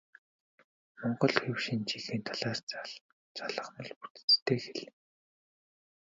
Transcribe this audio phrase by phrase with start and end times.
[0.99, 2.59] Монгол хэл хэв шинжийнхээ талаас
[3.37, 4.87] залгамал бүтэцтэй хэл.